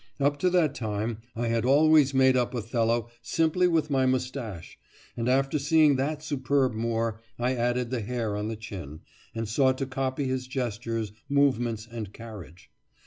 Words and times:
Up 0.19 0.39
to 0.39 0.49
that 0.49 0.73
time 0.73 1.19
I 1.35 1.49
had 1.49 1.63
always 1.63 2.11
made 2.11 2.35
up 2.35 2.55
Othello 2.55 3.09
simply 3.21 3.67
with 3.67 3.91
my 3.91 4.07
moustache, 4.07 4.79
but 5.15 5.29
after 5.29 5.59
seeing 5.59 5.95
that 5.97 6.23
superb 6.23 6.73
Moor 6.73 7.19
I 7.37 7.53
added 7.53 7.91
the 7.91 8.01
hair 8.01 8.35
on 8.35 8.47
the 8.47 8.55
chin, 8.55 9.01
and 9.35 9.47
sought 9.47 9.77
to 9.77 9.85
copy 9.85 10.25
his 10.25 10.47
gestures, 10.47 11.11
movements, 11.29 11.85
and 11.87 12.11
carriage. 12.11 12.71